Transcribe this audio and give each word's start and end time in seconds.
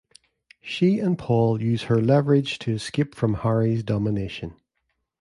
She 0.61 0.97
and 0.97 1.15
Paul 1.15 1.61
use 1.61 1.83
her 1.83 2.01
leverage 2.01 2.57
to 2.57 2.71
escape 2.73 3.13
from 3.13 3.35
Harry's 3.35 3.83
domination. 3.83 4.55